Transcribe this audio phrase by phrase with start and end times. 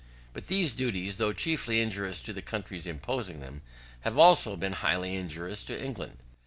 [0.33, 3.61] But these duties, though chiefly injurious to the countries imposing them,
[3.99, 6.17] have also been highly injurious to England.